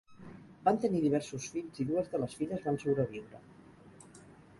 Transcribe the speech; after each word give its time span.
Van 0.67 0.77
tenir 0.85 1.01
diversos 1.03 1.45
fills, 1.55 1.77
i 1.83 1.85
dues 1.89 2.09
de 2.13 2.21
les 2.21 2.33
filles 2.39 2.65
van 2.69 2.81
sobreviure. 2.85 3.43